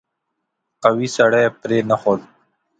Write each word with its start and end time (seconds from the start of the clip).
قوي 0.83 1.07
سړی 1.15 1.45
پرې 1.61 1.77
نه 1.89 1.95
ښود. 2.01 2.19